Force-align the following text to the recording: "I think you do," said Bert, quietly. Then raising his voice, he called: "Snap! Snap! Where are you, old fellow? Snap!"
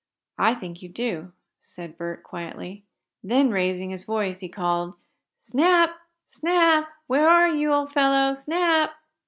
"I 0.39 0.55
think 0.55 0.81
you 0.81 0.89
do," 0.89 1.31
said 1.59 1.95
Bert, 1.95 2.23
quietly. 2.23 2.83
Then 3.23 3.51
raising 3.51 3.91
his 3.91 4.03
voice, 4.03 4.39
he 4.39 4.49
called: 4.49 4.95
"Snap! 5.37 5.91
Snap! 6.25 6.89
Where 7.05 7.29
are 7.29 7.49
you, 7.49 7.71
old 7.71 7.91
fellow? 7.93 8.33
Snap!" 8.33 8.95